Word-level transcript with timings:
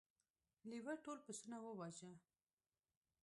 لیوه 0.69 0.93
ټول 1.03 1.17
پسونه 1.25 1.57
وواژه. 1.61 2.11